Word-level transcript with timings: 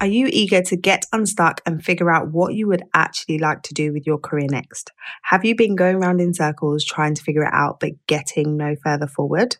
Are 0.00 0.06
you 0.06 0.28
eager 0.32 0.62
to 0.62 0.76
get 0.76 1.06
unstuck 1.12 1.60
and 1.66 1.84
figure 1.84 2.08
out 2.08 2.30
what 2.30 2.54
you 2.54 2.68
would 2.68 2.84
actually 2.94 3.38
like 3.38 3.62
to 3.62 3.74
do 3.74 3.92
with 3.92 4.06
your 4.06 4.18
career 4.18 4.46
next? 4.48 4.92
Have 5.22 5.44
you 5.44 5.56
been 5.56 5.74
going 5.74 5.96
around 5.96 6.20
in 6.20 6.34
circles 6.34 6.84
trying 6.84 7.14
to 7.14 7.22
figure 7.22 7.42
it 7.42 7.52
out 7.52 7.80
but 7.80 8.06
getting 8.06 8.56
no 8.56 8.76
further 8.76 9.08
forward? 9.08 9.56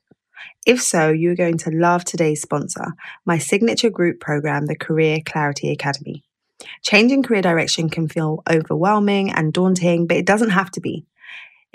If 0.65 0.81
so, 0.81 1.11
you're 1.11 1.35
going 1.35 1.59
to 1.59 1.71
love 1.71 2.05
today's 2.05 2.41
sponsor, 2.41 2.95
my 3.25 3.39
signature 3.39 3.91
group 3.91 4.21
program, 4.21 4.67
the 4.67 4.77
Career 4.77 5.19
Clarity 5.27 5.73
Academy. 5.73 6.23
Changing 6.83 7.25
career 7.25 7.43
direction 7.43 7.89
can 7.89 8.09
feel 8.09 8.43
overwhelming 8.49 9.33
and 9.33 9.53
daunting, 9.53 10.07
but 10.07 10.17
it 10.17 10.27
doesn't 10.27 10.51
have 10.51 10.71
to 10.73 10.81
be. 10.81 11.05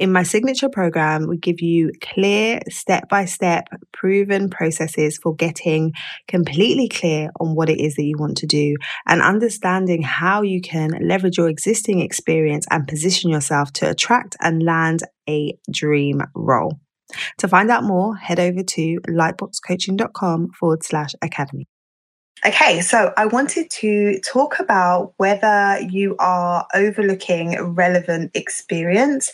In 0.03 0.11
my 0.11 0.23
signature 0.23 0.67
program, 0.67 1.29
we 1.29 1.37
give 1.37 1.61
you 1.61 1.93
clear, 2.01 2.59
step 2.69 3.07
by 3.07 3.23
step, 3.23 3.69
proven 3.93 4.49
processes 4.49 5.17
for 5.17 5.33
getting 5.33 5.93
completely 6.27 6.89
clear 6.89 7.29
on 7.39 7.55
what 7.55 7.69
it 7.69 7.79
is 7.79 7.95
that 7.95 8.03
you 8.03 8.17
want 8.19 8.35
to 8.39 8.45
do 8.45 8.75
and 9.07 9.21
understanding 9.21 10.01
how 10.01 10.41
you 10.41 10.59
can 10.59 10.89
leverage 10.99 11.37
your 11.37 11.47
existing 11.47 12.01
experience 12.01 12.65
and 12.69 12.85
position 12.85 13.31
yourself 13.31 13.71
to 13.75 13.89
attract 13.89 14.35
and 14.41 14.61
land 14.61 15.03
a 15.29 15.57
dream 15.71 16.19
role. 16.35 16.81
To 17.37 17.47
find 17.47 17.71
out 17.71 17.85
more, 17.85 18.17
head 18.17 18.41
over 18.41 18.61
to 18.61 18.99
lightboxcoaching.com 19.07 20.49
forward 20.59 20.83
slash 20.83 21.11
academy. 21.21 21.65
Okay, 22.45 22.81
so 22.81 23.13
I 23.15 23.25
wanted 23.25 23.69
to 23.69 24.19
talk 24.19 24.59
about 24.59 25.13
whether 25.15 25.79
you 25.79 26.17
are 26.19 26.67
overlooking 26.73 27.57
relevant 27.73 28.31
experience 28.33 29.31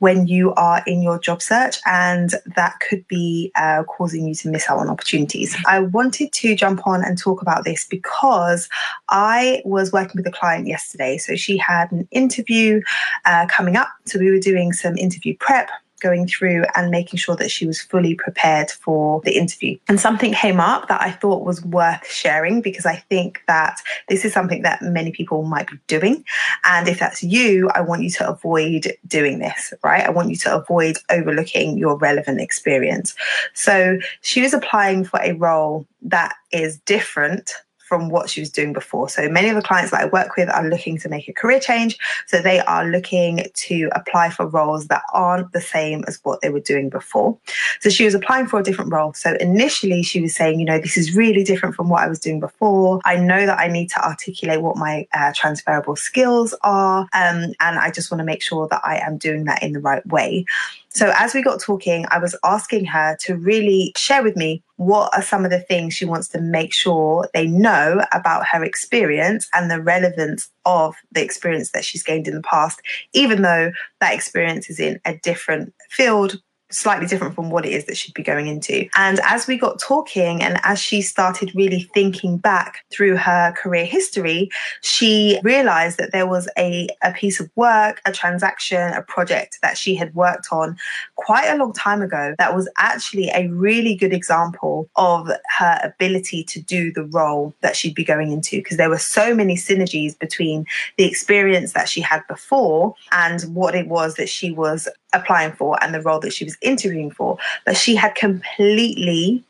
when 0.00 0.26
you 0.26 0.52
are 0.52 0.82
in 0.86 1.00
your 1.00 1.18
job 1.18 1.40
search, 1.40 1.78
and 1.86 2.34
that 2.54 2.78
could 2.80 3.08
be 3.08 3.52
uh, 3.56 3.84
causing 3.84 4.26
you 4.26 4.34
to 4.34 4.50
miss 4.50 4.68
out 4.68 4.80
on 4.80 4.90
opportunities. 4.90 5.56
I 5.66 5.80
wanted 5.80 6.34
to 6.34 6.54
jump 6.54 6.86
on 6.86 7.02
and 7.02 7.16
talk 7.16 7.40
about 7.40 7.64
this 7.64 7.86
because 7.86 8.68
I 9.08 9.62
was 9.64 9.90
working 9.90 10.16
with 10.16 10.26
a 10.26 10.32
client 10.32 10.66
yesterday. 10.66 11.16
So 11.16 11.36
she 11.36 11.56
had 11.56 11.90
an 11.90 12.06
interview 12.10 12.82
uh, 13.24 13.46
coming 13.46 13.76
up. 13.76 13.88
So 14.04 14.18
we 14.18 14.30
were 14.30 14.38
doing 14.38 14.74
some 14.74 14.98
interview 14.98 15.34
prep 15.40 15.70
going 16.02 16.26
through 16.26 16.64
and 16.74 16.90
making 16.90 17.18
sure 17.18 17.36
that 17.36 17.50
she 17.50 17.66
was 17.66 17.80
fully 17.80 18.14
prepared 18.14 18.70
for 18.70 19.20
the 19.24 19.36
interview. 19.36 19.78
And 19.88 20.00
something 20.00 20.32
came 20.32 20.60
up 20.60 20.88
that 20.88 21.00
I 21.00 21.10
thought 21.10 21.44
was 21.44 21.64
worth 21.64 22.06
sharing 22.06 22.60
because 22.60 22.84
I 22.86 22.96
think 22.96 23.42
that 23.46 23.80
this 24.08 24.24
is 24.24 24.32
something 24.32 24.62
that 24.62 24.82
many 24.82 25.12
people 25.12 25.44
might 25.44 25.70
be 25.70 25.78
doing. 25.86 26.24
And 26.64 26.88
if 26.88 26.98
that's 26.98 27.22
you, 27.22 27.70
I 27.74 27.80
want 27.80 28.02
you 28.02 28.10
to 28.10 28.28
avoid 28.28 28.92
doing 29.06 29.38
this, 29.38 29.72
right? 29.84 30.04
I 30.04 30.10
want 30.10 30.30
you 30.30 30.36
to 30.36 30.56
avoid 30.56 30.96
overlooking 31.10 31.78
your 31.78 31.96
relevant 31.96 32.40
experience. 32.40 33.14
So 33.54 33.98
she 34.20 34.42
was 34.42 34.52
applying 34.52 35.04
for 35.04 35.20
a 35.22 35.32
role 35.32 35.86
that 36.02 36.34
is 36.50 36.78
different 36.78 37.52
from 37.92 38.08
what 38.08 38.30
she 38.30 38.40
was 38.40 38.48
doing 38.48 38.72
before. 38.72 39.06
So 39.06 39.28
many 39.28 39.50
of 39.50 39.54
the 39.54 39.60
clients 39.60 39.90
that 39.90 40.00
I 40.00 40.06
work 40.06 40.34
with 40.34 40.48
are 40.48 40.66
looking 40.66 40.96
to 41.00 41.10
make 41.10 41.28
a 41.28 41.32
career 41.34 41.60
change. 41.60 41.98
So 42.26 42.40
they 42.40 42.60
are 42.60 42.86
looking 42.88 43.44
to 43.52 43.90
apply 43.92 44.30
for 44.30 44.46
roles 44.46 44.86
that 44.86 45.02
aren't 45.12 45.52
the 45.52 45.60
same 45.60 46.02
as 46.08 46.18
what 46.22 46.40
they 46.40 46.48
were 46.48 46.60
doing 46.60 46.88
before. 46.88 47.36
So 47.80 47.90
she 47.90 48.06
was 48.06 48.14
applying 48.14 48.46
for 48.46 48.58
a 48.58 48.62
different 48.62 48.94
role. 48.94 49.12
So 49.12 49.36
initially 49.40 50.02
she 50.02 50.22
was 50.22 50.34
saying, 50.34 50.58
you 50.58 50.64
know, 50.64 50.78
this 50.78 50.96
is 50.96 51.14
really 51.14 51.44
different 51.44 51.74
from 51.74 51.90
what 51.90 52.02
I 52.02 52.08
was 52.08 52.18
doing 52.18 52.40
before. 52.40 52.98
I 53.04 53.16
know 53.16 53.44
that 53.44 53.58
I 53.58 53.68
need 53.68 53.90
to 53.90 54.02
articulate 54.02 54.62
what 54.62 54.78
my 54.78 55.06
uh, 55.12 55.34
transferable 55.36 55.96
skills 55.96 56.54
are. 56.62 57.02
Um, 57.12 57.52
and 57.60 57.78
I 57.78 57.90
just 57.90 58.10
want 58.10 58.20
to 58.20 58.24
make 58.24 58.40
sure 58.40 58.68
that 58.68 58.80
I 58.82 59.00
am 59.00 59.18
doing 59.18 59.44
that 59.44 59.62
in 59.62 59.74
the 59.74 59.80
right 59.80 60.06
way. 60.06 60.46
So, 60.94 61.12
as 61.16 61.32
we 61.32 61.42
got 61.42 61.60
talking, 61.60 62.04
I 62.10 62.18
was 62.18 62.36
asking 62.44 62.84
her 62.86 63.16
to 63.20 63.36
really 63.36 63.92
share 63.96 64.22
with 64.22 64.36
me 64.36 64.62
what 64.76 65.16
are 65.16 65.22
some 65.22 65.44
of 65.44 65.50
the 65.50 65.60
things 65.60 65.94
she 65.94 66.04
wants 66.04 66.28
to 66.28 66.40
make 66.40 66.74
sure 66.74 67.28
they 67.32 67.46
know 67.46 68.04
about 68.12 68.46
her 68.48 68.62
experience 68.62 69.48
and 69.54 69.70
the 69.70 69.80
relevance 69.80 70.50
of 70.66 70.94
the 71.10 71.22
experience 71.22 71.70
that 71.70 71.84
she's 71.84 72.02
gained 72.02 72.28
in 72.28 72.34
the 72.34 72.42
past, 72.42 72.80
even 73.14 73.40
though 73.40 73.72
that 74.00 74.12
experience 74.12 74.68
is 74.68 74.78
in 74.78 75.00
a 75.06 75.16
different 75.18 75.72
field, 75.88 76.40
slightly 76.72 77.06
different 77.06 77.34
from 77.34 77.50
what 77.50 77.66
it 77.66 77.72
is 77.72 77.86
that 77.86 77.96
she'd 77.96 78.14
be 78.14 78.22
going 78.22 78.46
into. 78.46 78.88
And 78.96 79.20
as 79.24 79.46
we 79.46 79.56
got 79.56 79.80
talking 79.80 80.42
and 80.42 80.58
as 80.64 80.78
she 80.78 81.02
started 81.02 81.52
really 81.54 81.90
thinking 81.94 82.38
back 82.38 82.84
through 82.90 83.16
her 83.16 83.52
career 83.52 83.84
history, 83.84 84.50
she 84.82 85.38
realized 85.42 85.98
that 85.98 86.12
there 86.12 86.26
was 86.26 86.48
a, 86.56 86.88
a 87.02 87.12
piece 87.12 87.40
of 87.40 87.50
work, 87.56 88.00
a 88.04 88.12
transaction, 88.12 88.92
a 88.92 89.02
project 89.02 89.58
that 89.62 89.76
she 89.76 89.94
had 89.94 90.14
worked 90.14 90.48
on 90.50 90.76
quite 91.16 91.48
a 91.48 91.56
long 91.56 91.72
time 91.72 92.02
ago 92.02 92.34
that 92.38 92.54
was 92.54 92.68
actually 92.78 93.28
a 93.30 93.48
really 93.48 93.94
good 93.94 94.12
example 94.12 94.88
of 94.96 95.28
her 95.58 95.80
ability 95.82 96.44
to 96.44 96.60
do 96.60 96.92
the 96.92 97.04
role 97.04 97.54
that 97.60 97.76
she'd 97.76 97.94
be 97.94 98.04
going 98.04 98.32
into 98.32 98.56
because 98.56 98.76
there 98.76 98.90
were 98.90 98.98
so 98.98 99.34
many 99.34 99.54
synergies 99.56 100.18
between 100.18 100.64
the 100.96 101.04
experience 101.04 101.72
that 101.72 101.88
she 101.88 102.00
had 102.00 102.22
before 102.28 102.94
and 103.12 103.42
what 103.54 103.74
it 103.74 103.88
was 103.88 104.14
that 104.16 104.28
she 104.28 104.50
was 104.50 104.88
applying 105.12 105.52
for 105.52 105.82
and 105.82 105.94
the 105.94 106.00
role 106.00 106.20
that 106.20 106.32
she 106.32 106.44
was 106.44 106.56
interviewing 106.60 107.10
for, 107.10 107.38
but 107.64 107.76
she 107.76 107.94
had 107.94 108.14
completely, 108.14 109.44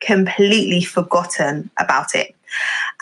completely 0.00 0.82
forgotten 0.82 1.70
about 1.78 2.14
it. 2.14 2.34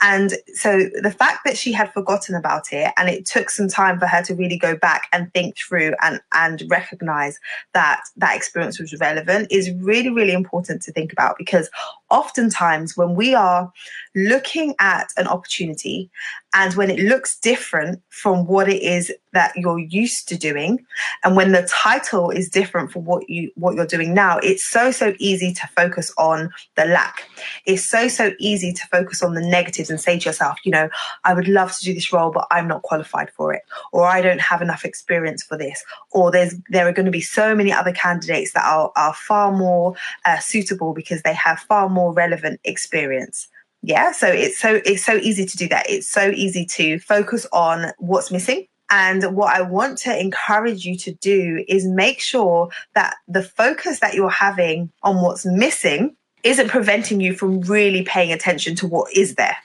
And 0.01 0.33
so 0.55 0.89
the 1.03 1.11
fact 1.11 1.41
that 1.45 1.57
she 1.57 1.73
had 1.73 1.93
forgotten 1.93 2.35
about 2.35 2.73
it 2.73 2.93
and 2.97 3.09
it 3.09 3.27
took 3.27 3.51
some 3.51 3.69
time 3.69 3.99
for 3.99 4.07
her 4.07 4.23
to 4.23 4.35
really 4.35 4.57
go 4.57 4.77
back 4.77 5.09
and 5.13 5.33
think 5.33 5.57
through 5.59 5.95
and, 6.01 6.21
and 6.33 6.63
recognize 6.69 7.39
that 7.75 8.01
that 8.17 8.37
experience 8.37 8.79
was 8.79 8.95
relevant 9.01 9.49
is 9.51 9.71
really, 9.73 10.11
really 10.11 10.33
important 10.33 10.83
to 10.83 10.93
think 10.93 11.13
about 11.13 11.37
because 11.37 11.69
oftentimes 12.11 12.97
when 12.97 13.15
we 13.15 13.35
are 13.35 13.73
looking 14.15 14.75
at 14.79 15.09
an 15.17 15.27
opportunity 15.27 16.11
and 16.53 16.75
when 16.75 16.91
it 16.91 16.99
looks 16.99 17.39
different 17.39 18.03
from 18.09 18.47
what 18.47 18.69
it 18.69 18.83
is 18.83 19.13
that 19.33 19.53
you're 19.57 19.79
used 19.79 20.29
to 20.29 20.37
doing 20.37 20.85
and 21.23 21.37
when 21.37 21.53
the 21.53 21.63
title 21.71 22.31
is 22.31 22.49
different 22.49 22.91
from 22.91 23.05
what 23.05 23.29
you 23.31 23.51
what 23.55 23.77
you're 23.77 23.87
doing 23.87 24.13
now 24.13 24.39
it's 24.39 24.65
so 24.65 24.91
so 24.91 25.15
easy 25.19 25.53
to 25.53 25.67
focus 25.77 26.13
on 26.19 26.51
the 26.75 26.85
lack. 26.85 27.29
It's 27.67 27.87
so 27.87 28.09
so 28.09 28.33
easy 28.41 28.73
to 28.73 28.87
focus 28.89 29.23
on 29.23 29.35
the 29.35 29.41
negatives 29.41 29.91
and 29.91 30.01
say 30.01 30.19
to 30.19 30.29
yourself 30.29 30.59
you 30.65 30.73
know 30.73 30.89
i 31.25 31.33
would 31.33 31.49
love 31.49 31.77
to 31.77 31.85
do 31.85 31.95
this 31.95 32.13
role 32.13 32.31
but 32.31 32.47
i'm 32.51 32.67
not 32.67 32.83
qualified 32.83 33.31
for 33.31 33.53
it 33.53 33.63
or 33.93 34.07
i 34.07 34.21
don't 34.21 34.41
have 34.41 34.63
enough 34.63 34.85
experience 34.85 35.43
for 35.43 35.57
this 35.57 35.85
or 36.11 36.31
there's 36.31 36.55
there 36.71 36.89
are 36.89 36.93
going 36.93 37.07
to 37.07 37.13
be 37.13 37.21
so 37.21 37.55
many 37.55 37.73
other 37.73 37.93
candidates 37.93 38.53
that 38.53 38.65
are 38.65 38.91
are 38.97 39.15
far 39.15 39.53
more 39.53 39.95
uh, 40.25 40.39
suitable 40.39 40.93
because 40.93 41.23
they 41.23 41.35
have 41.35 41.61
far 41.61 41.89
more 41.89 42.00
relevant 42.09 42.61
experience. 42.65 43.49
Yeah 43.83 44.13
so 44.13 44.27
it's 44.27 44.59
so 44.59 44.81
it's 44.85 45.05
so 45.05 45.17
easy 45.17 45.47
to 45.47 45.57
do 45.57 45.69
that. 45.69 45.89
It's 45.89 46.09
so 46.09 46.31
easy 46.31 46.67
to 46.67 46.99
focus 46.99 47.47
on 47.53 47.93
what's 47.99 48.31
missing. 48.31 48.67
And 48.91 49.37
what 49.37 49.55
I 49.55 49.63
want 49.63 49.99
to 49.99 50.21
encourage 50.21 50.85
you 50.85 50.97
to 50.99 51.13
do 51.15 51.65
is 51.69 51.87
make 51.87 52.21
sure 52.21 52.69
that 52.95 53.15
the 53.29 53.43
focus 53.43 54.01
that 54.01 54.15
you're 54.15 54.29
having 54.29 54.91
on 55.05 55.23
what's 55.23 55.47
missing 55.47 56.17
isn't 56.43 56.69
preventing 56.69 57.21
you 57.21 57.35
from 57.35 57.61
really 57.61 58.03
paying 58.03 58.33
attention 58.33 58.75
to 58.77 58.89
what 58.89 59.13
is 59.15 59.37
there 59.37 59.57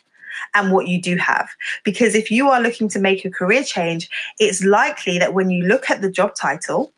and 0.53 0.71
what 0.71 0.87
you 0.87 1.01
do 1.01 1.17
have. 1.17 1.49
Because 1.83 2.13
if 2.13 2.29
you 2.29 2.49
are 2.49 2.61
looking 2.61 2.87
to 2.89 2.99
make 2.99 3.25
a 3.25 3.31
career 3.31 3.63
change, 3.63 4.09
it's 4.39 4.63
likely 4.63 5.17
that 5.17 5.33
when 5.33 5.49
you 5.49 5.65
look 5.65 5.89
at 5.89 6.01
the 6.01 6.11
job 6.11 6.35
title, 6.35 6.93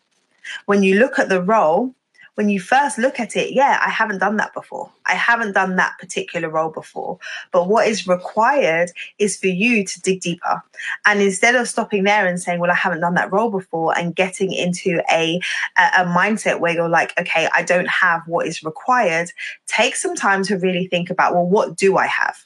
when 0.65 0.83
you 0.83 0.99
look 0.99 1.19
at 1.19 1.29
the 1.29 1.41
role, 1.41 1.93
when 2.37 2.49
you 2.49 2.59
first 2.59 2.99
look 2.99 3.19
at 3.19 3.35
it, 3.35 3.53
yeah, 3.53 3.81
I 3.83 3.89
haven't 3.89 4.19
done 4.19 4.37
that 4.37 4.53
before. 4.53 4.91
I 5.07 5.15
haven't 5.15 5.53
done 5.53 5.75
that 5.77 5.97
particular 5.99 6.49
role 6.49 6.69
before. 6.69 7.17
But 7.51 7.67
what 7.67 7.87
is 7.87 8.07
required 8.07 8.91
is 9.17 9.35
for 9.39 9.47
you 9.47 9.83
to 9.83 10.01
dig 10.01 10.21
deeper. 10.21 10.61
And 11.07 11.19
instead 11.19 11.55
of 11.55 11.67
stopping 11.67 12.03
there 12.03 12.27
and 12.27 12.39
saying, 12.39 12.59
well, 12.59 12.69
I 12.69 12.75
haven't 12.75 12.99
done 12.99 13.15
that 13.15 13.31
role 13.31 13.49
before 13.49 13.97
and 13.97 14.15
getting 14.15 14.53
into 14.53 15.01
a, 15.11 15.41
a, 15.79 16.05
mindset 16.05 16.59
where 16.59 16.75
you're 16.75 16.87
like, 16.87 17.19
okay, 17.19 17.49
I 17.55 17.63
don't 17.63 17.89
have 17.89 18.21
what 18.27 18.45
is 18.45 18.63
required, 18.63 19.31
take 19.65 19.95
some 19.95 20.13
time 20.13 20.43
to 20.43 20.59
really 20.59 20.85
think 20.85 21.09
about, 21.09 21.33
well, 21.33 21.47
what 21.47 21.75
do 21.75 21.97
I 21.97 22.05
have? 22.05 22.37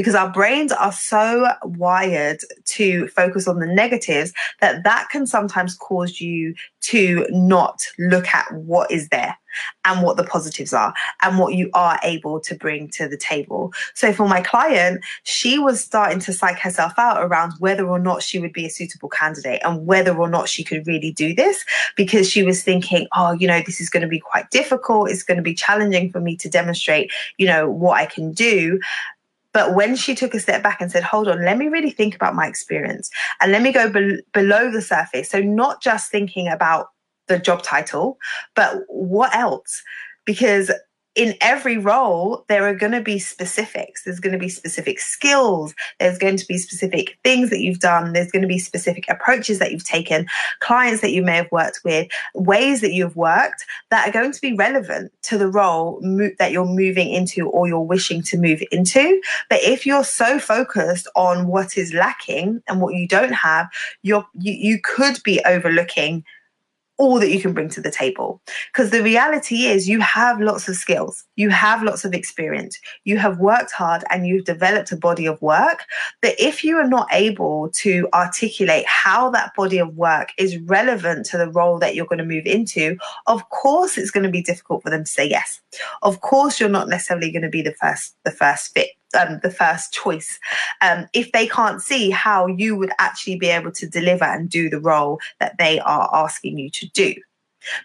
Because 0.00 0.14
our 0.14 0.30
brains 0.30 0.72
are 0.72 0.92
so 0.92 1.46
wired 1.62 2.38
to 2.64 3.06
focus 3.08 3.46
on 3.46 3.58
the 3.58 3.66
negatives 3.66 4.32
that 4.62 4.82
that 4.82 5.06
can 5.10 5.26
sometimes 5.26 5.76
cause 5.76 6.22
you 6.22 6.54
to 6.80 7.26
not 7.28 7.82
look 7.98 8.26
at 8.28 8.50
what 8.54 8.90
is 8.90 9.10
there 9.10 9.36
and 9.84 10.02
what 10.02 10.16
the 10.16 10.24
positives 10.24 10.72
are 10.72 10.94
and 11.20 11.38
what 11.38 11.52
you 11.52 11.68
are 11.74 12.00
able 12.02 12.40
to 12.40 12.54
bring 12.54 12.88
to 12.88 13.08
the 13.08 13.16
table. 13.18 13.74
So 13.94 14.10
for 14.10 14.26
my 14.26 14.40
client, 14.40 15.04
she 15.24 15.58
was 15.58 15.82
starting 15.82 16.18
to 16.20 16.32
psych 16.32 16.58
herself 16.58 16.94
out 16.96 17.22
around 17.22 17.52
whether 17.58 17.86
or 17.86 17.98
not 17.98 18.22
she 18.22 18.38
would 18.38 18.54
be 18.54 18.64
a 18.64 18.70
suitable 18.70 19.10
candidate 19.10 19.60
and 19.64 19.84
whether 19.84 20.16
or 20.16 20.30
not 20.30 20.48
she 20.48 20.64
could 20.64 20.86
really 20.86 21.12
do 21.12 21.34
this 21.34 21.62
because 21.94 22.30
she 22.30 22.42
was 22.42 22.62
thinking, 22.62 23.06
oh, 23.14 23.32
you 23.32 23.46
know, 23.46 23.60
this 23.66 23.82
is 23.82 23.90
going 23.90 24.02
to 24.02 24.08
be 24.08 24.20
quite 24.20 24.50
difficult. 24.50 25.10
It's 25.10 25.24
going 25.24 25.36
to 25.36 25.42
be 25.42 25.54
challenging 25.54 26.10
for 26.10 26.20
me 26.20 26.36
to 26.36 26.48
demonstrate, 26.48 27.12
you 27.36 27.46
know, 27.46 27.68
what 27.68 27.98
I 27.98 28.06
can 28.06 28.32
do. 28.32 28.80
But 29.52 29.74
when 29.74 29.96
she 29.96 30.14
took 30.14 30.34
a 30.34 30.40
step 30.40 30.62
back 30.62 30.80
and 30.80 30.90
said, 30.90 31.02
hold 31.02 31.28
on, 31.28 31.44
let 31.44 31.58
me 31.58 31.68
really 31.68 31.90
think 31.90 32.14
about 32.14 32.34
my 32.34 32.46
experience 32.46 33.10
and 33.40 33.50
let 33.50 33.62
me 33.62 33.72
go 33.72 33.90
be- 33.90 34.22
below 34.32 34.70
the 34.70 34.82
surface. 34.82 35.30
So, 35.30 35.40
not 35.40 35.82
just 35.82 36.10
thinking 36.10 36.48
about 36.48 36.86
the 37.28 37.38
job 37.38 37.62
title, 37.62 38.18
but 38.54 38.78
what 38.88 39.34
else? 39.34 39.82
Because 40.24 40.70
in 41.16 41.34
every 41.40 41.76
role, 41.76 42.44
there 42.48 42.68
are 42.68 42.74
going 42.74 42.92
to 42.92 43.00
be 43.00 43.18
specifics. 43.18 44.04
There's 44.04 44.20
going 44.20 44.32
to 44.32 44.38
be 44.38 44.48
specific 44.48 45.00
skills. 45.00 45.74
There's 45.98 46.18
going 46.18 46.36
to 46.36 46.46
be 46.46 46.56
specific 46.56 47.18
things 47.24 47.50
that 47.50 47.60
you've 47.60 47.80
done. 47.80 48.12
There's 48.12 48.30
going 48.30 48.42
to 48.42 48.48
be 48.48 48.60
specific 48.60 49.06
approaches 49.08 49.58
that 49.58 49.72
you've 49.72 49.84
taken, 49.84 50.26
clients 50.60 51.00
that 51.00 51.10
you 51.10 51.22
may 51.22 51.36
have 51.36 51.50
worked 51.50 51.80
with, 51.84 52.08
ways 52.34 52.80
that 52.82 52.92
you've 52.92 53.16
worked 53.16 53.64
that 53.90 54.08
are 54.08 54.12
going 54.12 54.30
to 54.30 54.40
be 54.40 54.54
relevant 54.54 55.12
to 55.22 55.36
the 55.36 55.48
role 55.48 55.98
mo- 56.02 56.30
that 56.38 56.52
you're 56.52 56.64
moving 56.64 57.10
into 57.10 57.48
or 57.48 57.66
you're 57.66 57.80
wishing 57.80 58.22
to 58.22 58.38
move 58.38 58.62
into. 58.70 59.20
But 59.48 59.62
if 59.62 59.84
you're 59.84 60.04
so 60.04 60.38
focused 60.38 61.08
on 61.16 61.48
what 61.48 61.76
is 61.76 61.92
lacking 61.92 62.62
and 62.68 62.80
what 62.80 62.94
you 62.94 63.08
don't 63.08 63.32
have, 63.32 63.68
you're, 64.02 64.26
you, 64.38 64.52
you 64.52 64.78
could 64.82 65.20
be 65.24 65.40
overlooking 65.44 66.24
all 67.00 67.18
that 67.18 67.30
you 67.30 67.40
can 67.40 67.54
bring 67.54 67.70
to 67.70 67.80
the 67.80 67.90
table. 67.90 68.42
Because 68.72 68.90
the 68.90 69.02
reality 69.02 69.64
is, 69.64 69.88
you 69.88 70.00
have 70.00 70.38
lots 70.38 70.68
of 70.68 70.76
skills, 70.76 71.24
you 71.36 71.48
have 71.48 71.82
lots 71.82 72.04
of 72.04 72.12
experience, 72.12 72.78
you 73.04 73.16
have 73.16 73.38
worked 73.38 73.72
hard, 73.72 74.04
and 74.10 74.26
you've 74.26 74.44
developed 74.44 74.92
a 74.92 74.96
body 74.96 75.24
of 75.24 75.40
work. 75.40 75.84
But 76.20 76.34
if 76.38 76.62
you 76.62 76.76
are 76.76 76.86
not 76.86 77.08
able 77.10 77.70
to 77.76 78.06
articulate 78.12 78.84
how 78.86 79.30
that 79.30 79.54
body 79.56 79.78
of 79.78 79.96
work 79.96 80.28
is 80.36 80.58
relevant 80.58 81.24
to 81.26 81.38
the 81.38 81.50
role 81.50 81.78
that 81.78 81.94
you're 81.94 82.04
going 82.04 82.18
to 82.18 82.24
move 82.24 82.44
into, 82.44 82.98
of 83.26 83.48
course 83.48 83.96
it's 83.96 84.10
going 84.10 84.24
to 84.24 84.30
be 84.30 84.42
difficult 84.42 84.82
for 84.82 84.90
them 84.90 85.04
to 85.04 85.10
say 85.10 85.26
yes. 85.26 85.60
Of 86.02 86.20
course, 86.20 86.60
you're 86.60 86.68
not 86.68 86.88
necessarily 86.88 87.32
going 87.32 87.42
to 87.42 87.48
be 87.48 87.62
the 87.62 87.74
first 87.80 88.14
the 88.24 88.30
first 88.30 88.74
fit 88.74 88.90
um, 89.18 89.40
the 89.42 89.50
first 89.50 89.92
choice 89.92 90.38
um, 90.80 91.06
if 91.12 91.30
they 91.32 91.46
can't 91.46 91.82
see 91.82 92.10
how 92.10 92.46
you 92.46 92.76
would 92.76 92.92
actually 92.98 93.36
be 93.36 93.48
able 93.48 93.72
to 93.72 93.88
deliver 93.88 94.24
and 94.24 94.48
do 94.48 94.68
the 94.68 94.80
role 94.80 95.20
that 95.38 95.56
they 95.58 95.80
are 95.80 96.08
asking 96.12 96.58
you 96.58 96.70
to 96.70 96.88
do. 96.88 97.14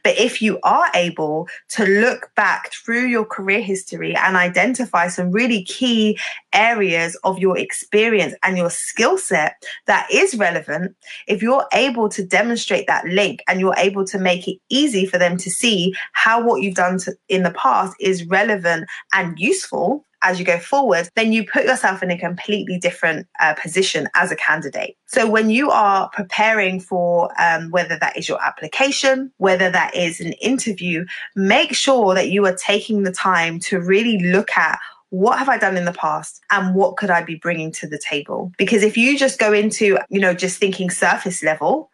But 0.04 0.18
if 0.18 0.42
you 0.42 0.60
are 0.64 0.90
able 0.94 1.48
to 1.70 1.86
look 1.86 2.32
back 2.36 2.72
through 2.74 3.08
your 3.08 3.26
career 3.26 3.62
history 3.62 4.16
and 4.16 4.36
identify 4.36 5.08
some 5.08 5.32
really 5.32 5.64
key 5.64 6.18
areas 6.54 7.18
of 7.24 7.40
your 7.40 7.58
experience 7.58 8.36
and 8.44 8.58
your 8.58 8.70
skill 8.70 9.18
set 9.18 9.56
that 9.88 10.08
is 10.12 10.36
relevant, 10.36 10.96
if 11.28 11.42
you're 11.42 11.66
able 11.74 12.10
to 12.10 12.26
demonstrate 12.26 12.88
that 12.88 13.06
link 13.06 13.44
and 13.48 13.60
you're 13.60 13.76
able 13.78 14.06
to 14.06 14.18
make 14.18 14.48
it 14.48 14.58
easy 14.70 15.06
for 15.06 15.18
them 15.18 15.38
to 15.38 15.50
see 15.50 15.94
how 16.14 16.42
what 16.42 16.62
you've 16.62 16.76
done 16.76 16.98
to, 17.00 17.14
in 17.28 17.44
the 17.44 17.52
past 17.52 17.96
is 18.00 18.26
relevant 18.28 18.86
and 19.14 19.38
useful, 19.40 20.06
as 20.26 20.40
you 20.40 20.46
go 20.46 20.60
forward, 20.60 21.08
then 21.16 21.32
you 21.32 21.46
put 21.46 21.66
yourself 21.66 22.02
in 22.04 22.12
a 22.12 22.18
completely 22.18 22.78
different 22.78 23.28
uh, 23.40 23.54
position 23.54 24.10
as 24.16 24.32
a 24.32 24.36
candidate. 24.36 24.98
So 25.06 25.30
when 25.30 25.50
you 25.50 25.70
are 25.70 26.10
preparing 26.10 26.80
for 26.80 27.30
um, 27.40 27.70
whether 27.70 27.98
that 28.00 28.18
is 28.18 28.28
your 28.28 28.44
application, 28.44 29.32
whether 29.38 29.70
that 29.70 29.96
is 29.96 30.20
an 30.20 30.34
interview, 30.34 31.06
make 31.36 31.74
sure 31.74 32.16
that 32.16 32.32
you 32.32 32.46
are 32.46 32.56
taking 32.56 33.04
the 33.04 33.12
time 33.12 33.60
to 33.60 33.80
really 33.80 34.18
look 34.20 34.50
at 34.58 34.80
what 35.10 35.38
have 35.40 35.48
I 35.48 35.58
done 35.58 35.78
in 35.78 35.86
the 35.86 35.94
past 35.94 36.42
and 36.52 36.76
what 36.76 36.98
could 36.98 37.10
I 37.12 37.24
be 37.24 37.36
bringing 37.36 37.72
to 37.74 37.88
the 37.88 38.00
table? 38.00 38.52
Because 38.58 38.84
if 38.84 38.98
you 38.98 39.18
just 39.18 39.40
go 39.40 39.54
into, 39.54 39.98
you 40.10 40.20
know, 40.20 40.34
just 40.34 40.58
thinking 40.58 40.90
surface 40.90 41.44
level, 41.44 41.90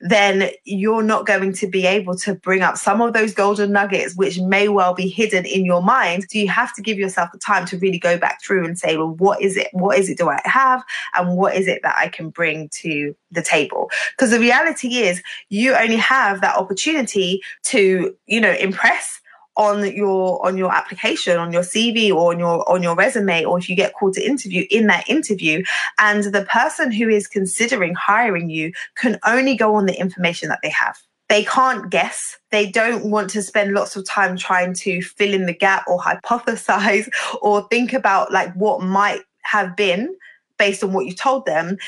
then 0.00 0.50
you're 0.64 1.02
not 1.02 1.26
going 1.26 1.52
to 1.52 1.66
be 1.66 1.86
able 1.86 2.16
to 2.16 2.34
bring 2.34 2.62
up 2.62 2.76
some 2.76 3.00
of 3.00 3.12
those 3.12 3.32
golden 3.32 3.72
nuggets, 3.72 4.14
which 4.16 4.38
may 4.40 4.68
well 4.68 4.92
be 4.92 5.08
hidden 5.08 5.46
in 5.46 5.64
your 5.64 5.82
mind. 5.82 6.24
So 6.28 6.38
you 6.38 6.48
have 6.48 6.74
to 6.74 6.82
give 6.82 6.98
yourself 6.98 7.30
the 7.32 7.38
time 7.38 7.64
to 7.66 7.78
really 7.78 7.98
go 7.98 8.18
back 8.18 8.42
through 8.42 8.64
and 8.64 8.78
say, 8.78 8.96
well, 8.96 9.14
what 9.14 9.40
is 9.40 9.56
it? 9.56 9.68
What 9.72 9.98
is 9.98 10.10
it 10.10 10.18
do 10.18 10.28
I 10.28 10.40
have? 10.44 10.82
And 11.14 11.36
what 11.36 11.54
is 11.54 11.66
it 11.66 11.80
that 11.82 11.96
I 11.96 12.08
can 12.08 12.30
bring 12.30 12.68
to 12.80 13.14
the 13.30 13.42
table? 13.42 13.90
Because 14.16 14.30
the 14.30 14.40
reality 14.40 14.96
is 14.96 15.22
you 15.48 15.74
only 15.74 15.96
have 15.96 16.40
that 16.40 16.56
opportunity 16.56 17.40
to, 17.64 18.14
you 18.26 18.40
know, 18.40 18.52
impress 18.52 19.20
on 19.56 19.94
your 19.94 20.44
on 20.44 20.56
your 20.56 20.72
application 20.72 21.38
on 21.38 21.52
your 21.52 21.62
cv 21.62 22.10
or 22.10 22.32
on 22.32 22.38
your 22.38 22.68
on 22.68 22.82
your 22.82 22.96
resume 22.96 23.44
or 23.44 23.58
if 23.58 23.68
you 23.68 23.76
get 23.76 23.94
called 23.94 24.14
to 24.14 24.24
interview 24.24 24.66
in 24.70 24.86
that 24.88 25.08
interview. 25.08 25.62
And 25.98 26.24
the 26.24 26.44
person 26.44 26.90
who 26.90 27.08
is 27.08 27.28
considering 27.28 27.94
hiring 27.94 28.50
you 28.50 28.72
can 28.96 29.18
only 29.26 29.56
go 29.56 29.74
on 29.74 29.86
the 29.86 29.98
information 29.98 30.48
that 30.48 30.60
they 30.62 30.70
have. 30.70 30.98
They 31.28 31.44
can't 31.44 31.90
guess. 31.90 32.36
They 32.50 32.70
don't 32.70 33.10
want 33.10 33.30
to 33.30 33.42
spend 33.42 33.72
lots 33.72 33.96
of 33.96 34.04
time 34.04 34.36
trying 34.36 34.74
to 34.74 35.00
fill 35.02 35.32
in 35.32 35.46
the 35.46 35.54
gap 35.54 35.84
or 35.88 35.98
hypothesize 35.98 37.08
or 37.42 37.66
think 37.68 37.92
about 37.92 38.32
like 38.32 38.52
what 38.54 38.82
might 38.82 39.22
have 39.42 39.76
been 39.76 40.14
based 40.58 40.84
on 40.84 40.92
what 40.92 41.06
you 41.06 41.12
told 41.14 41.46
them. 41.46 41.78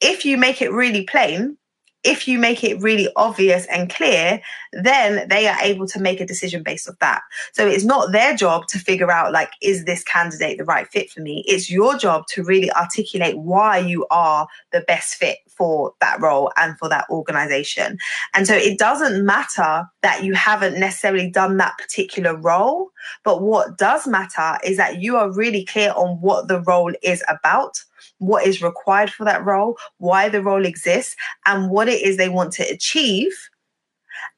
If 0.00 0.24
you 0.24 0.36
make 0.36 0.62
it 0.62 0.72
really 0.72 1.04
plain 1.04 1.56
if 2.04 2.28
you 2.28 2.38
make 2.38 2.62
it 2.62 2.80
really 2.80 3.08
obvious 3.16 3.66
and 3.66 3.90
clear, 3.90 4.40
then 4.72 5.26
they 5.28 5.48
are 5.48 5.58
able 5.60 5.86
to 5.88 6.00
make 6.00 6.20
a 6.20 6.26
decision 6.26 6.62
based 6.62 6.88
off 6.88 6.98
that. 7.00 7.22
So 7.52 7.66
it's 7.66 7.84
not 7.84 8.12
their 8.12 8.36
job 8.36 8.68
to 8.68 8.78
figure 8.78 9.10
out, 9.10 9.32
like, 9.32 9.50
is 9.60 9.84
this 9.84 10.04
candidate 10.04 10.58
the 10.58 10.64
right 10.64 10.86
fit 10.88 11.10
for 11.10 11.20
me? 11.20 11.44
It's 11.46 11.70
your 11.70 11.98
job 11.98 12.26
to 12.28 12.44
really 12.44 12.70
articulate 12.72 13.38
why 13.38 13.78
you 13.78 14.06
are 14.10 14.46
the 14.72 14.82
best 14.82 15.16
fit 15.16 15.38
for 15.48 15.92
that 16.00 16.20
role 16.20 16.52
and 16.56 16.78
for 16.78 16.88
that 16.88 17.06
organization. 17.10 17.98
And 18.32 18.46
so 18.46 18.54
it 18.54 18.78
doesn't 18.78 19.26
matter 19.26 19.84
that 20.02 20.22
you 20.22 20.34
haven't 20.34 20.78
necessarily 20.78 21.28
done 21.28 21.56
that 21.56 21.76
particular 21.78 22.36
role, 22.36 22.90
but 23.24 23.42
what 23.42 23.76
does 23.76 24.06
matter 24.06 24.58
is 24.64 24.76
that 24.76 25.02
you 25.02 25.16
are 25.16 25.32
really 25.32 25.64
clear 25.64 25.92
on 25.96 26.20
what 26.20 26.46
the 26.46 26.60
role 26.60 26.92
is 27.02 27.24
about 27.28 27.82
what 28.18 28.46
is 28.46 28.62
required 28.62 29.10
for 29.10 29.24
that 29.24 29.44
role, 29.44 29.76
why 29.98 30.28
the 30.28 30.42
role 30.42 30.64
exists, 30.64 31.16
and 31.46 31.70
what 31.70 31.88
it 31.88 32.02
is 32.02 32.16
they 32.16 32.28
want 32.28 32.52
to 32.54 32.62
achieve. 32.64 33.32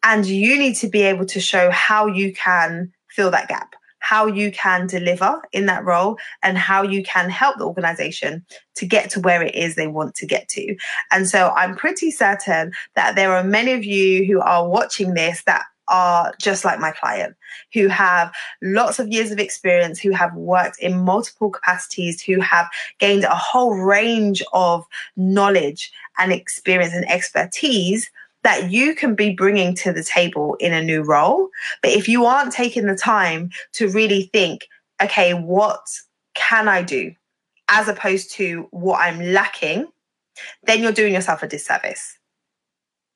And 0.02 0.26
you 0.26 0.58
need 0.58 0.76
to 0.76 0.88
be 0.88 1.02
able 1.02 1.26
to 1.26 1.40
show 1.40 1.70
how 1.70 2.06
you 2.06 2.32
can 2.32 2.92
fill 3.08 3.30
that 3.30 3.48
gap, 3.48 3.74
how 3.98 4.26
you 4.26 4.50
can 4.50 4.86
deliver 4.86 5.40
in 5.52 5.66
that 5.66 5.84
role, 5.84 6.18
and 6.42 6.56
how 6.56 6.82
you 6.82 7.02
can 7.02 7.30
help 7.30 7.58
the 7.58 7.66
organization 7.66 8.44
to 8.76 8.86
get 8.86 9.10
to 9.10 9.20
where 9.20 9.42
it 9.42 9.54
is 9.54 9.74
they 9.74 9.86
want 9.86 10.14
to 10.16 10.26
get 10.26 10.48
to. 10.48 10.76
And 11.12 11.28
so 11.28 11.50
I'm 11.56 11.76
pretty 11.76 12.10
certain 12.10 12.72
that 12.94 13.14
there 13.14 13.32
are 13.32 13.44
many 13.44 13.72
of 13.72 13.84
you 13.84 14.24
who 14.24 14.40
are 14.40 14.68
watching 14.68 15.14
this 15.14 15.42
that 15.44 15.64
are 15.90 16.32
just 16.40 16.64
like 16.64 16.78
my 16.78 16.92
client, 16.92 17.36
who 17.74 17.88
have 17.88 18.32
lots 18.62 18.98
of 18.98 19.08
years 19.08 19.30
of 19.30 19.38
experience, 19.38 19.98
who 19.98 20.12
have 20.12 20.34
worked 20.34 20.78
in 20.80 21.04
multiple 21.04 21.50
capacities, 21.50 22.22
who 22.22 22.40
have 22.40 22.68
gained 22.98 23.24
a 23.24 23.34
whole 23.34 23.74
range 23.74 24.42
of 24.52 24.86
knowledge 25.16 25.92
and 26.18 26.32
experience 26.32 26.94
and 26.94 27.08
expertise 27.10 28.10
that 28.42 28.70
you 28.70 28.94
can 28.94 29.14
be 29.14 29.34
bringing 29.34 29.74
to 29.74 29.92
the 29.92 30.02
table 30.02 30.56
in 30.60 30.72
a 30.72 30.82
new 30.82 31.02
role. 31.02 31.48
But 31.82 31.90
if 31.90 32.08
you 32.08 32.24
aren't 32.24 32.52
taking 32.52 32.86
the 32.86 32.96
time 32.96 33.50
to 33.72 33.88
really 33.88 34.30
think, 34.32 34.66
okay, 35.02 35.34
what 35.34 35.80
can 36.34 36.68
I 36.68 36.82
do? 36.82 37.12
As 37.68 37.88
opposed 37.88 38.32
to 38.32 38.66
what 38.70 39.00
I'm 39.00 39.20
lacking, 39.20 39.88
then 40.62 40.82
you're 40.82 40.92
doing 40.92 41.12
yourself 41.12 41.42
a 41.42 41.48
disservice 41.48 42.16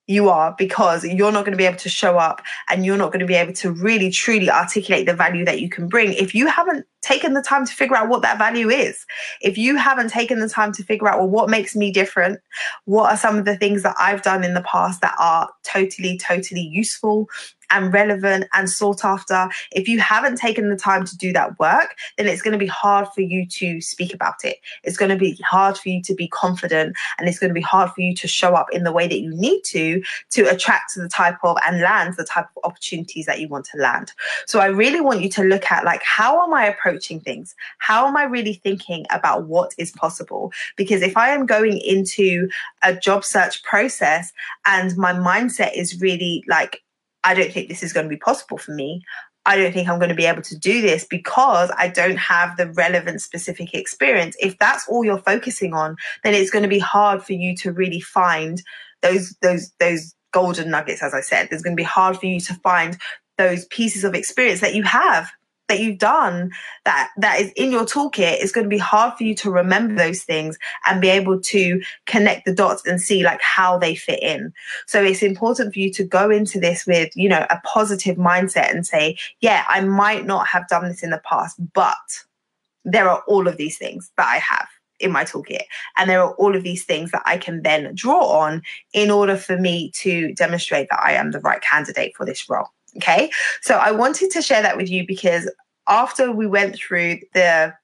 you 0.06 0.28
are 0.28 0.54
because 0.58 1.04
you're 1.04 1.32
not 1.32 1.44
going 1.44 1.52
to 1.52 1.58
be 1.58 1.64
able 1.64 1.78
to 1.78 1.88
show 1.88 2.18
up 2.18 2.42
and 2.68 2.84
you're 2.84 2.96
not 2.96 3.10
going 3.10 3.20
to 3.20 3.26
be 3.26 3.34
able 3.34 3.52
to 3.54 3.70
really 3.70 4.10
truly 4.10 4.50
articulate 4.50 5.06
the 5.06 5.14
value 5.14 5.44
that 5.44 5.60
you 5.60 5.68
can 5.68 5.88
bring 5.88 6.12
if 6.12 6.34
you 6.34 6.46
haven't 6.46 6.86
taken 7.00 7.34
the 7.34 7.42
time 7.42 7.66
to 7.66 7.72
figure 7.72 7.96
out 7.96 8.08
what 8.08 8.22
that 8.22 8.38
value 8.38 8.70
is. 8.70 9.04
If 9.40 9.58
you 9.58 9.76
haven't 9.76 10.08
taken 10.08 10.40
the 10.40 10.48
time 10.48 10.72
to 10.72 10.82
figure 10.82 11.08
out, 11.08 11.18
well, 11.18 11.28
what 11.28 11.50
makes 11.50 11.76
me 11.76 11.90
different? 11.92 12.40
What 12.86 13.12
are 13.12 13.16
some 13.16 13.36
of 13.36 13.44
the 13.44 13.56
things 13.56 13.82
that 13.82 13.94
I've 13.98 14.22
done 14.22 14.44
in 14.44 14.54
the 14.54 14.62
past 14.62 15.00
that 15.02 15.14
are 15.18 15.50
totally, 15.64 16.18
totally 16.18 16.62
useful 16.62 17.28
and 17.70 17.92
relevant 17.92 18.46
and 18.52 18.68
sought 18.68 19.04
after, 19.04 19.48
if 19.72 19.88
you 19.88 20.00
haven't 20.00 20.36
taken 20.36 20.70
the 20.70 20.76
time 20.76 21.04
to 21.04 21.16
do 21.16 21.32
that 21.32 21.58
work, 21.58 21.96
then 22.16 22.26
it's 22.26 22.42
going 22.42 22.52
to 22.52 22.58
be 22.58 22.66
hard 22.66 23.06
for 23.14 23.20
you 23.20 23.46
to 23.46 23.80
speak 23.80 24.14
about 24.14 24.44
it. 24.44 24.56
It's 24.82 24.96
going 24.96 25.10
to 25.10 25.16
be 25.16 25.38
hard 25.44 25.76
for 25.78 25.88
you 25.88 26.02
to 26.02 26.14
be 26.14 26.28
confident 26.28 26.96
and 27.18 27.28
it's 27.28 27.38
going 27.38 27.50
to 27.50 27.54
be 27.54 27.60
hard 27.60 27.90
for 27.90 28.00
you 28.00 28.14
to 28.14 28.28
show 28.28 28.54
up 28.54 28.66
in 28.72 28.84
the 28.84 28.92
way 28.92 29.06
that 29.06 29.20
you 29.20 29.34
need 29.34 29.62
to 29.64 30.02
to 30.30 30.42
attract 30.42 30.94
the 30.96 31.08
type 31.08 31.38
of 31.42 31.56
and 31.66 31.80
land 31.80 32.14
the 32.16 32.24
type 32.24 32.46
of 32.56 32.64
opportunities 32.64 33.26
that 33.26 33.40
you 33.40 33.48
want 33.48 33.64
to 33.66 33.78
land. 33.78 34.12
So 34.46 34.60
I 34.60 34.66
really 34.66 35.00
want 35.00 35.22
you 35.22 35.28
to 35.30 35.42
look 35.42 35.70
at 35.70 35.84
like 35.84 36.02
how 36.02 36.44
am 36.44 36.54
I 36.54 36.66
approaching 36.66 37.20
things? 37.20 37.54
How 37.78 38.06
am 38.06 38.16
I 38.16 38.24
really 38.24 38.54
thinking 38.54 39.06
about 39.10 39.46
what 39.46 39.74
is 39.78 39.92
possible? 39.92 40.52
Because 40.76 41.02
if 41.02 41.16
I 41.16 41.30
am 41.30 41.46
going 41.46 41.78
into 41.78 42.48
a 42.82 42.94
job 42.94 43.24
search 43.24 43.62
process 43.62 44.32
and 44.66 44.96
my 44.96 45.12
mindset 45.12 45.74
is 45.74 46.00
really 46.00 46.44
like 46.48 46.82
I 47.24 47.34
don't 47.34 47.52
think 47.52 47.68
this 47.68 47.82
is 47.82 47.92
going 47.92 48.04
to 48.04 48.10
be 48.10 48.18
possible 48.18 48.58
for 48.58 48.72
me. 48.72 49.02
I 49.46 49.56
don't 49.56 49.72
think 49.72 49.88
I'm 49.88 49.98
going 49.98 50.10
to 50.10 50.14
be 50.14 50.26
able 50.26 50.42
to 50.42 50.58
do 50.58 50.80
this 50.80 51.04
because 51.04 51.70
I 51.76 51.88
don't 51.88 52.16
have 52.16 52.56
the 52.56 52.70
relevant 52.72 53.20
specific 53.20 53.74
experience. 53.74 54.36
If 54.40 54.58
that's 54.58 54.88
all 54.88 55.04
you're 55.04 55.18
focusing 55.18 55.74
on, 55.74 55.96
then 56.22 56.34
it's 56.34 56.50
going 56.50 56.62
to 56.62 56.68
be 56.68 56.78
hard 56.78 57.22
for 57.22 57.34
you 57.34 57.54
to 57.56 57.72
really 57.72 58.00
find 58.00 58.62
those 59.02 59.36
those 59.42 59.70
those 59.80 60.14
golden 60.32 60.70
nuggets 60.70 61.02
as 61.02 61.12
I 61.14 61.20
said. 61.20 61.48
It's 61.50 61.62
going 61.62 61.76
to 61.76 61.80
be 61.80 61.82
hard 61.82 62.18
for 62.18 62.26
you 62.26 62.40
to 62.40 62.54
find 62.54 62.96
those 63.36 63.66
pieces 63.66 64.04
of 64.04 64.14
experience 64.14 64.60
that 64.60 64.74
you 64.74 64.82
have 64.84 65.30
that 65.68 65.80
you've 65.80 65.98
done 65.98 66.50
that 66.84 67.10
that 67.16 67.40
is 67.40 67.50
in 67.56 67.70
your 67.70 67.84
toolkit 67.84 68.36
it's 68.40 68.52
going 68.52 68.64
to 68.64 68.70
be 68.70 68.78
hard 68.78 69.16
for 69.16 69.24
you 69.24 69.34
to 69.34 69.50
remember 69.50 69.94
those 69.94 70.22
things 70.22 70.58
and 70.86 71.00
be 71.00 71.08
able 71.08 71.40
to 71.40 71.82
connect 72.06 72.44
the 72.44 72.54
dots 72.54 72.86
and 72.86 73.00
see 73.00 73.22
like 73.22 73.40
how 73.40 73.78
they 73.78 73.94
fit 73.94 74.22
in 74.22 74.52
so 74.86 75.02
it's 75.02 75.22
important 75.22 75.72
for 75.72 75.80
you 75.80 75.90
to 75.92 76.04
go 76.04 76.30
into 76.30 76.60
this 76.60 76.86
with 76.86 77.10
you 77.14 77.28
know 77.28 77.46
a 77.50 77.60
positive 77.64 78.16
mindset 78.16 78.70
and 78.70 78.86
say 78.86 79.16
yeah 79.40 79.64
i 79.68 79.80
might 79.80 80.26
not 80.26 80.46
have 80.46 80.68
done 80.68 80.86
this 80.88 81.02
in 81.02 81.10
the 81.10 81.22
past 81.24 81.56
but 81.72 82.24
there 82.84 83.08
are 83.08 83.22
all 83.26 83.48
of 83.48 83.56
these 83.56 83.78
things 83.78 84.10
that 84.16 84.26
i 84.26 84.36
have 84.36 84.68
in 85.00 85.12
my 85.12 85.24
toolkit. 85.24 85.62
And 85.96 86.08
there 86.08 86.22
are 86.22 86.34
all 86.34 86.56
of 86.56 86.62
these 86.62 86.84
things 86.84 87.10
that 87.10 87.22
I 87.26 87.36
can 87.36 87.62
then 87.62 87.94
draw 87.94 88.40
on 88.40 88.62
in 88.92 89.10
order 89.10 89.36
for 89.36 89.56
me 89.56 89.90
to 89.96 90.32
demonstrate 90.34 90.88
that 90.90 91.02
I 91.02 91.12
am 91.12 91.30
the 91.30 91.40
right 91.40 91.60
candidate 91.60 92.16
for 92.16 92.24
this 92.24 92.48
role. 92.48 92.68
Okay. 92.96 93.30
So 93.60 93.76
I 93.76 93.90
wanted 93.90 94.30
to 94.32 94.42
share 94.42 94.62
that 94.62 94.76
with 94.76 94.88
you 94.88 95.06
because 95.06 95.50
after 95.88 96.32
we 96.32 96.46
went 96.46 96.76
through 96.76 97.18
the 97.34 97.74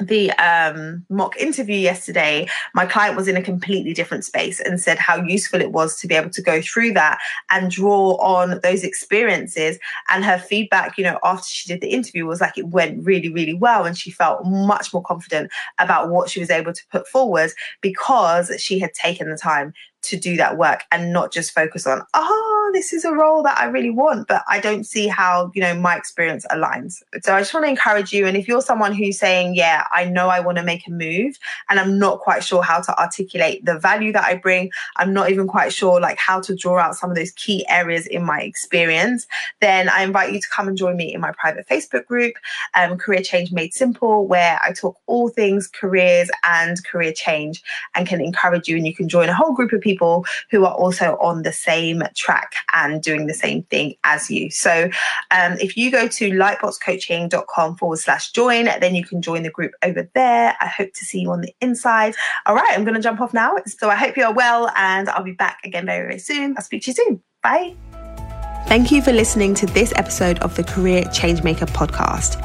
the 0.00 0.30
um, 0.32 1.04
mock 1.10 1.36
interview 1.36 1.76
yesterday, 1.76 2.48
my 2.74 2.86
client 2.86 3.16
was 3.16 3.28
in 3.28 3.36
a 3.36 3.42
completely 3.42 3.92
different 3.92 4.24
space 4.24 4.60
and 4.60 4.80
said 4.80 4.98
how 4.98 5.22
useful 5.22 5.60
it 5.60 5.72
was 5.72 5.98
to 6.00 6.06
be 6.06 6.14
able 6.14 6.30
to 6.30 6.42
go 6.42 6.60
through 6.60 6.92
that 6.92 7.18
and 7.50 7.70
draw 7.70 8.16
on 8.16 8.58
those 8.62 8.84
experiences. 8.84 9.78
And 10.08 10.24
her 10.24 10.38
feedback, 10.38 10.98
you 10.98 11.04
know, 11.04 11.18
after 11.22 11.46
she 11.46 11.68
did 11.68 11.80
the 11.80 11.92
interview 11.92 12.26
was 12.26 12.40
like 12.40 12.58
it 12.58 12.68
went 12.68 13.04
really, 13.04 13.32
really 13.32 13.54
well. 13.54 13.84
And 13.84 13.96
she 13.96 14.10
felt 14.10 14.44
much 14.44 14.92
more 14.92 15.02
confident 15.02 15.50
about 15.78 16.10
what 16.10 16.30
she 16.30 16.40
was 16.40 16.50
able 16.50 16.72
to 16.72 16.82
put 16.90 17.06
forward 17.06 17.52
because 17.80 18.52
she 18.58 18.78
had 18.78 18.94
taken 18.94 19.30
the 19.30 19.36
time 19.36 19.72
to 20.02 20.16
do 20.16 20.36
that 20.36 20.58
work 20.58 20.82
and 20.90 21.12
not 21.12 21.32
just 21.32 21.52
focus 21.52 21.86
on, 21.86 22.02
oh, 22.14 22.51
this 22.72 22.92
is 22.92 23.04
a 23.04 23.12
role 23.12 23.42
that 23.42 23.58
I 23.58 23.66
really 23.66 23.90
want, 23.90 24.28
but 24.28 24.44
I 24.48 24.60
don't 24.60 24.84
see 24.84 25.08
how, 25.08 25.50
you 25.54 25.62
know, 25.62 25.74
my 25.74 25.96
experience 25.96 26.46
aligns. 26.50 27.02
So 27.22 27.34
I 27.34 27.40
just 27.40 27.52
want 27.52 27.64
to 27.64 27.70
encourage 27.70 28.12
you. 28.12 28.26
And 28.26 28.36
if 28.36 28.48
you're 28.48 28.62
someone 28.62 28.92
who's 28.92 29.18
saying, 29.18 29.54
yeah, 29.54 29.84
I 29.92 30.04
know 30.04 30.28
I 30.28 30.40
want 30.40 30.58
to 30.58 30.64
make 30.64 30.86
a 30.86 30.90
move 30.90 31.38
and 31.68 31.80
I'm 31.80 31.98
not 31.98 32.20
quite 32.20 32.44
sure 32.44 32.62
how 32.62 32.80
to 32.80 32.98
articulate 32.98 33.64
the 33.64 33.78
value 33.78 34.12
that 34.12 34.24
I 34.24 34.36
bring, 34.36 34.70
I'm 34.96 35.12
not 35.12 35.30
even 35.30 35.46
quite 35.46 35.72
sure 35.72 36.00
like 36.00 36.18
how 36.18 36.40
to 36.40 36.54
draw 36.54 36.78
out 36.78 36.96
some 36.96 37.10
of 37.10 37.16
those 37.16 37.32
key 37.32 37.64
areas 37.68 38.06
in 38.06 38.24
my 38.24 38.40
experience, 38.40 39.26
then 39.60 39.88
I 39.88 40.02
invite 40.02 40.32
you 40.32 40.40
to 40.40 40.48
come 40.48 40.68
and 40.68 40.76
join 40.76 40.96
me 40.96 41.12
in 41.12 41.20
my 41.20 41.32
private 41.32 41.68
Facebook 41.68 42.06
group, 42.06 42.34
um, 42.74 42.96
Career 42.98 43.22
Change 43.22 43.52
Made 43.52 43.74
Simple, 43.74 44.26
where 44.26 44.60
I 44.64 44.72
talk 44.72 44.98
all 45.06 45.28
things 45.28 45.66
careers 45.66 46.30
and 46.44 46.82
career 46.84 47.12
change 47.12 47.62
and 47.94 48.06
can 48.06 48.20
encourage 48.20 48.68
you 48.68 48.76
and 48.76 48.86
you 48.86 48.94
can 48.94 49.08
join 49.08 49.28
a 49.28 49.34
whole 49.34 49.52
group 49.52 49.72
of 49.72 49.80
people 49.80 50.24
who 50.50 50.64
are 50.64 50.74
also 50.74 51.16
on 51.20 51.42
the 51.42 51.52
same 51.52 52.02
track 52.14 52.51
and 52.72 53.02
doing 53.02 53.26
the 53.26 53.34
same 53.34 53.62
thing 53.64 53.94
as 54.04 54.30
you. 54.30 54.50
So 54.50 54.90
um, 55.30 55.52
if 55.60 55.76
you 55.76 55.90
go 55.90 56.08
to 56.08 56.30
lightboxcoaching.com 56.30 57.76
forward 57.76 57.98
slash 57.98 58.32
join, 58.32 58.66
then 58.80 58.94
you 58.94 59.04
can 59.04 59.22
join 59.22 59.42
the 59.42 59.50
group 59.50 59.72
over 59.82 60.08
there. 60.14 60.56
I 60.60 60.66
hope 60.66 60.92
to 60.94 61.04
see 61.04 61.20
you 61.20 61.30
on 61.30 61.40
the 61.40 61.54
inside. 61.60 62.14
All 62.46 62.54
right, 62.54 62.70
I'm 62.72 62.84
going 62.84 62.94
to 62.94 63.00
jump 63.00 63.20
off 63.20 63.34
now. 63.34 63.56
So 63.66 63.90
I 63.90 63.96
hope 63.96 64.16
you 64.16 64.24
are 64.24 64.34
well 64.34 64.70
and 64.76 65.08
I'll 65.10 65.24
be 65.24 65.32
back 65.32 65.60
again 65.64 65.86
very, 65.86 66.06
very 66.06 66.18
soon. 66.18 66.54
I'll 66.56 66.64
speak 66.64 66.82
to 66.82 66.90
you 66.90 66.94
soon. 66.94 67.22
Bye. 67.42 67.74
Thank 68.66 68.90
you 68.90 69.02
for 69.02 69.12
listening 69.12 69.54
to 69.54 69.66
this 69.66 69.92
episode 69.96 70.38
of 70.38 70.54
the 70.56 70.64
Career 70.64 71.02
Changemaker 71.04 71.68
podcast. 71.70 72.40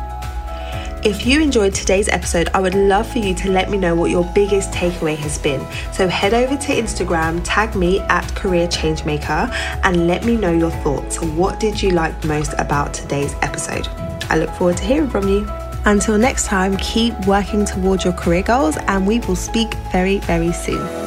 If 1.04 1.28
you 1.28 1.40
enjoyed 1.42 1.76
today's 1.76 2.10
episode, 2.10 2.50
I 2.56 2.60
would 2.60 2.74
love 2.74 3.08
for 3.08 3.20
you 3.20 3.36
to 3.36 3.52
let 3.52 3.70
me 3.70 3.78
know 3.78 3.96
what 3.96 4.10
your 4.10 4.26
biggest 4.34 4.72
takeaway 4.72 5.16
has 5.18 5.38
been. 5.38 5.66
So 5.94 6.08
head 6.08 6.34
over 6.34 6.58
to 6.58 6.72
Instagram, 6.74 7.42
tag 7.44 7.76
me 7.76 8.00
at 8.00 8.28
Career 8.36 8.68
Changemaker, 8.68 9.52
and 9.84 10.08
let 10.08 10.26
me 10.26 10.36
know 10.36 10.52
your 10.52 10.72
thoughts. 10.72 11.22
What 11.22 11.60
did 11.60 11.82
you 11.82 11.92
like 11.92 12.24
most 12.26 12.54
about 12.58 12.96
today's 12.96 13.36
episode? 13.42 13.88
I 14.30 14.38
look 14.38 14.50
forward 14.52 14.78
to 14.78 14.84
hearing 14.84 15.10
from 15.10 15.28
you. 15.30 15.48
Until 15.86 16.18
next 16.18 16.48
time, 16.48 16.76
keep 16.78 17.14
working 17.28 17.64
towards 17.64 18.04
your 18.04 18.14
career 18.14 18.42
goals, 18.42 18.76
and 18.88 19.06
we 19.06 19.20
will 19.20 19.36
speak 19.36 19.74
very, 19.92 20.18
very 20.20 20.52
soon. 20.52 21.07